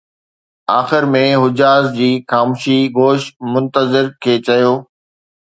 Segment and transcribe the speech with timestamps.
[0.79, 3.21] آخر ۾ حجاز جي خامشي گوش
[3.53, 4.73] منتظر کي چيو